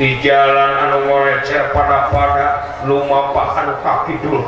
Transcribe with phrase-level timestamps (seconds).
[0.00, 1.20] di jalanan ngo
[1.76, 2.48] pada pada
[2.88, 4.40] rumah pakan kadul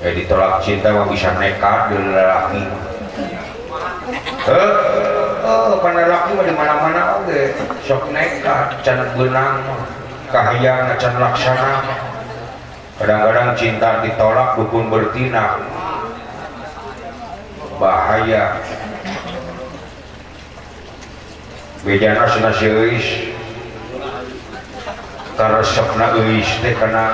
[0.00, 2.72] Eh, ditolak cinta mau bisa nekah dilelakiiela
[4.48, 5.76] eh, oh,
[6.56, 7.20] mana-mana
[7.84, 8.24] so na
[8.80, 9.60] can benang
[10.32, 11.72] cahaya laksana
[12.96, 15.60] kadang-kadang cinta ditolak bekun bertina
[17.76, 18.56] bahaya
[21.84, 22.24] bejana
[25.36, 27.04] terus karena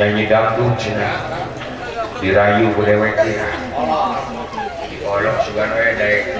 [0.00, 0.56] nyanyi dalam
[2.18, 3.46] dirayu budewek dia
[4.90, 6.34] dikolok sugan we daek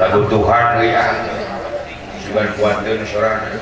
[0.00, 1.04] lagu Tuhan we ya
[2.24, 3.52] sugan kuantun ya, sorang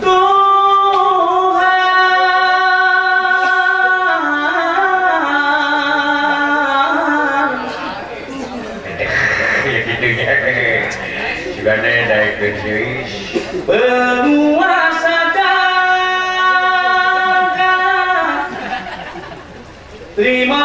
[0.00, 1.68] Tuhan
[10.02, 10.32] ya, gitu, ya.
[11.54, 13.06] Segane naik deui.
[13.66, 17.72] Penguasa tangga.
[20.18, 20.64] Terima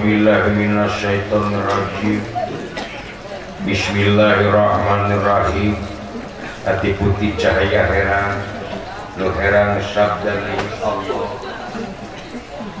[0.00, 1.68] billahi minasyaitonir
[3.68, 5.76] Bismillahirrahmanirrahim
[6.64, 8.38] Hati putih cahaya herang
[9.20, 11.28] Nu herang sabdaning Allah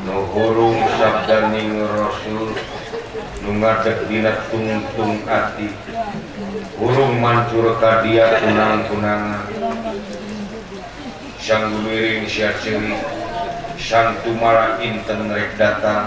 [0.08, 2.56] Nu hurung sabdaning Rasul
[3.44, 5.68] Nu ngadek dina tungtung ati
[6.80, 9.44] Hurung mancur kadia tunang-tunangan
[11.42, 12.56] Sang gumiring syar
[13.76, 16.06] Sang tumara inten rek datang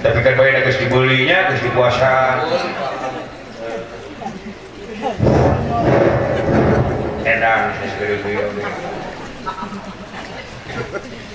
[0.00, 2.40] tapi kan banyak harus dibulinya harus dipuasa
[7.20, 7.60] enak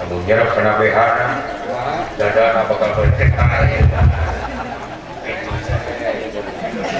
[0.00, 1.28] kamu jarak pernah behana
[2.16, 3.36] dada bakal bertekar
[3.68, 4.39] tangannya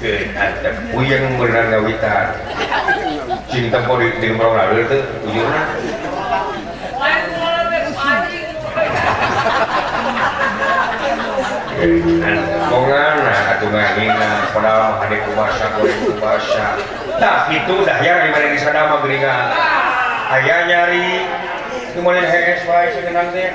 [0.00, 2.30] puyeng beneran gawitan ya,
[3.50, 5.62] cinta politik di Merawalir itu ujungnya
[12.68, 16.74] Bongana atau ngahina padahal hari kuasa boleh kuasa.
[17.22, 19.54] Nah itu dah yang gimana di sana mah geringan.
[20.26, 21.22] Ayah nyari
[21.94, 23.54] kemudian hs baik sekenang teh.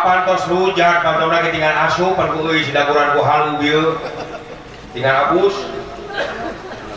[0.00, 4.00] Pantos hujan, pantona ketinggalan asup, pan kuy, sidakuran ku halu bieu.
[4.96, 5.54] Tinggal abus.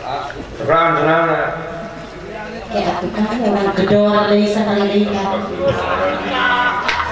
[0.00, 0.32] Ah,
[0.64, 1.40] Ran cenana.
[2.72, 4.88] Ya, bukan yang mana gedor dari sana ya.
[4.88, 5.44] dari kan.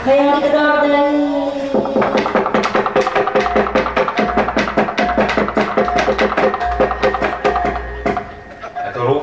[0.03, 1.52] Kayak gedor dari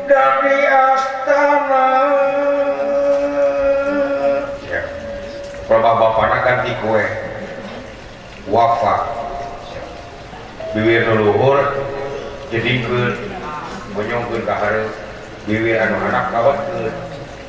[0.05, 1.09] dari Ast
[6.45, 7.01] ganti kue
[8.53, 9.01] wafat
[10.77, 11.65] biwir leluhur
[12.53, 12.85] jadi
[13.97, 14.19] menyo
[14.53, 14.93] harus
[15.49, 16.61] biwir anakanak kawan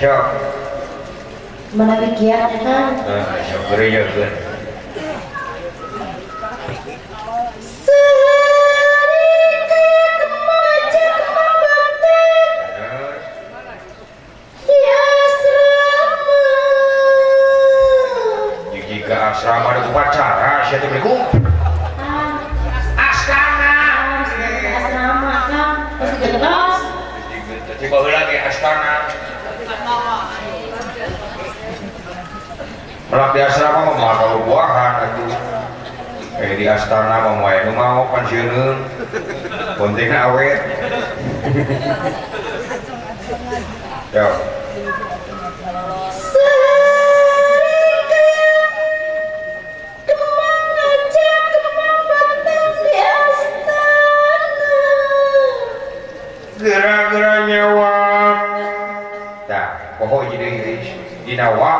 [0.00, 0.32] Syok.
[1.76, 2.96] Mana kiat kan?
[3.44, 3.80] syok ya
[19.04, 21.39] nah, asrama ada upacara, siapa berkumpul.
[33.10, 35.26] Melak di asrama mah kalau buahan itu
[36.46, 38.76] Eh di astana mau mau yang mau pensiun
[39.74, 40.60] Penting awet.
[44.14, 44.28] Yo.
[56.60, 57.94] Gerak-gerak nyawa.
[59.48, 60.76] Nah, pokoknya jadi
[61.24, 61.79] dinawa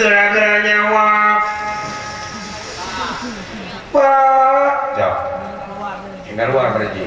[0.00, 1.06] gara-gara nyawa
[3.92, 5.20] pak jauh
[6.24, 7.04] tinggal luar berarti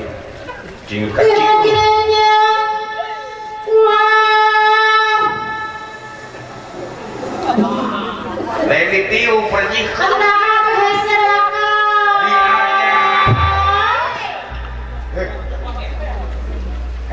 [0.86, 4.06] jingut kaki gara gara nyawa
[8.70, 9.84] lain Tiu pergi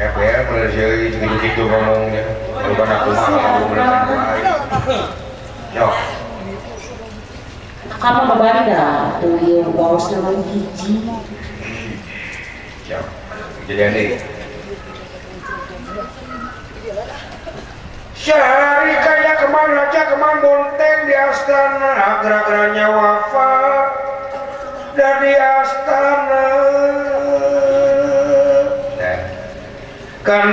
[0.01, 2.25] Happy ya, pelajari dari gitu-gitu ngomongnya.
[2.73, 4.49] Bukan aku mah, aku beneran baik
[8.01, 11.07] kamu membaca tuh yang bawa senang hiji
[13.71, 14.05] jadi ini
[18.19, 23.87] sehari kaya kemana aja keman bonteng di astana agra-agranya wafat
[24.99, 26.47] dari astana
[30.27, 30.53] kan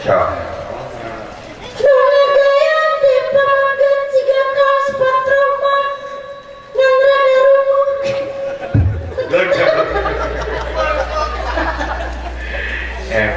[0.00, 0.16] Ya.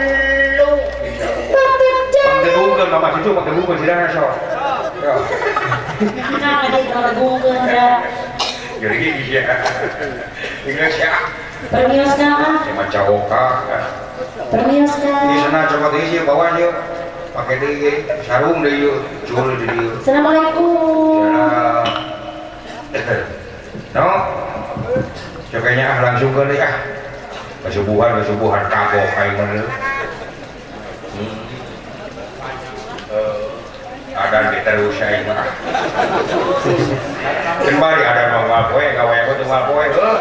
[3.21, 4.23] itu pakai bungkus di sana so
[4.97, 5.13] yo
[7.69, 7.87] ya.
[8.81, 9.55] jadi gini ya
[10.65, 11.19] tinggal siapa
[11.69, 12.29] perniasnya
[12.65, 13.21] cuma cowok
[14.49, 16.67] perniasnya di sana coba diisi bawa aja.
[17.31, 17.71] pakai di
[18.25, 18.97] sarung deh yuk
[19.29, 21.29] jual deh yuk assalamualaikum
[24.01, 24.07] no
[25.53, 26.73] cokanya langsung ke deh ah
[27.69, 29.61] kesubuhan kesubuhan kabok kayak mana
[34.31, 35.43] ada kita usai mah
[37.67, 40.19] kembali ada nongol poe gawe aku tunggal poe eh.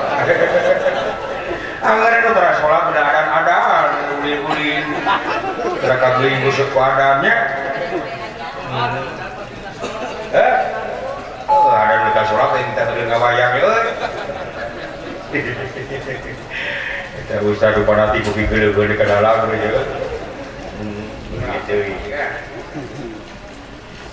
[1.81, 3.79] anggar itu terasa sholat udah ada ada
[4.19, 4.83] ulin-ulin
[5.79, 7.35] mereka beli busuk padamnya
[8.67, 8.99] hmm.
[10.35, 10.55] eh
[11.47, 13.77] oh ada mereka sholat yang kita tidak ngawayang ya
[17.31, 19.79] kita usah lupa nanti bukit gede-gede ke dalam gitu
[21.31, 22.10] gitu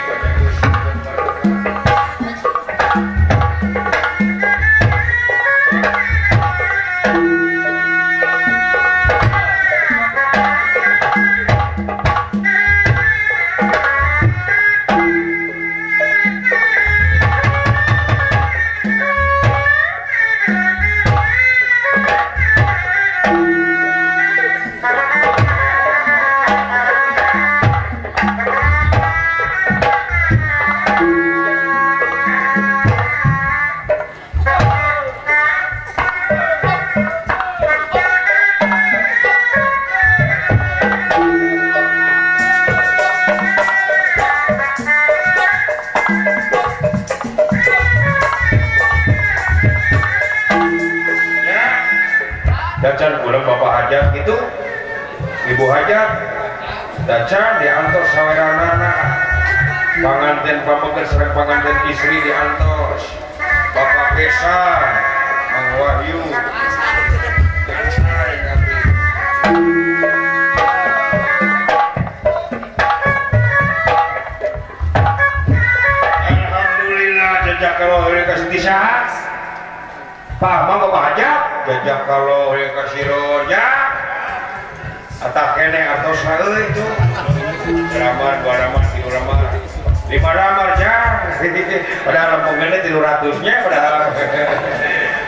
[0.00, 0.69] Música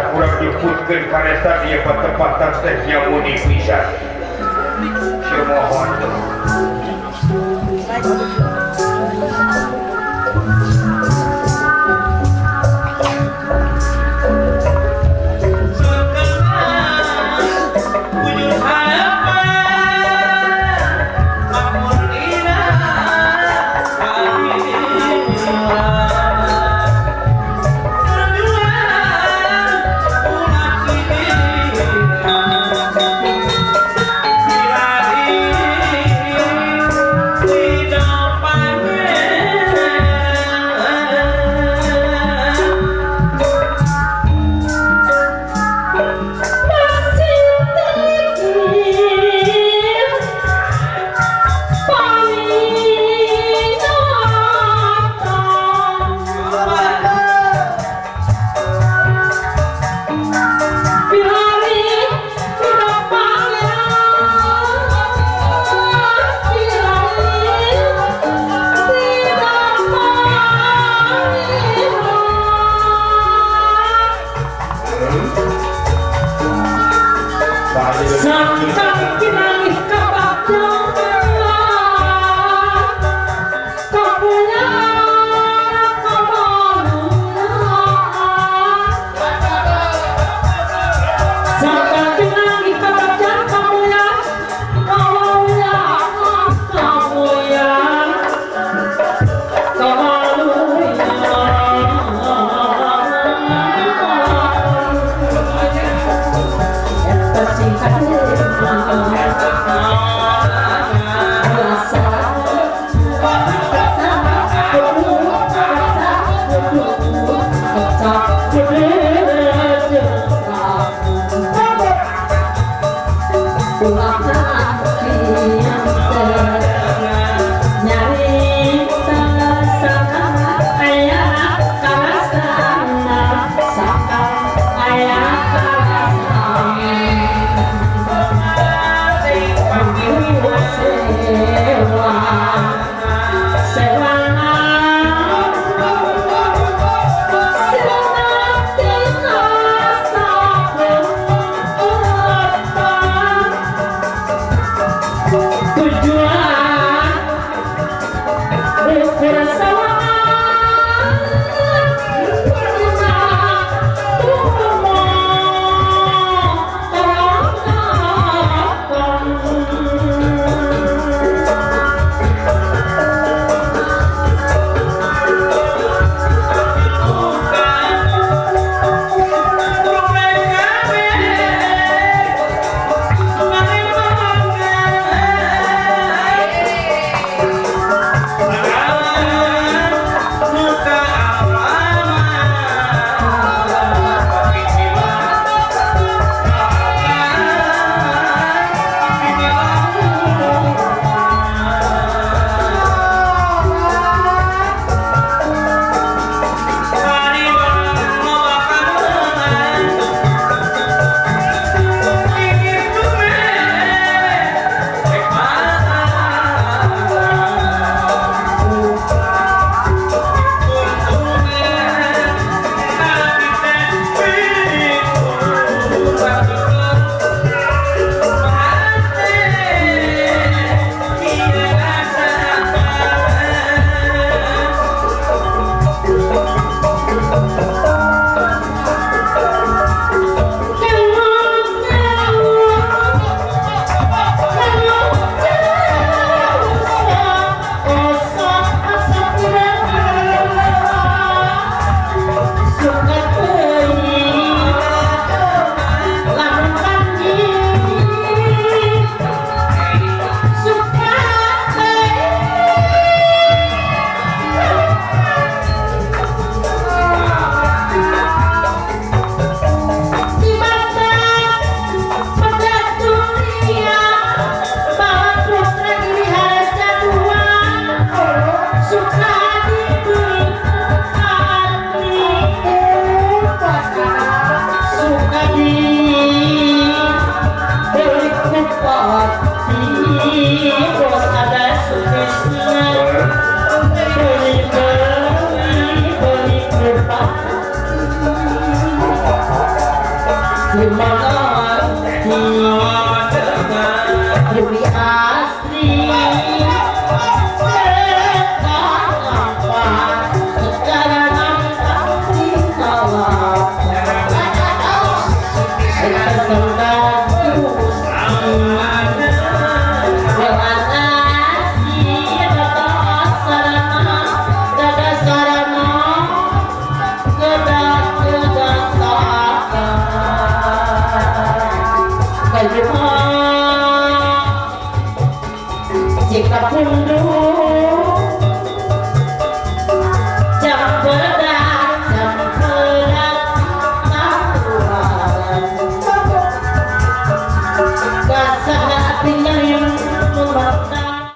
[0.08, 4.01] furrăști fogând care stazie fărăpataste z ziabonic z mijte.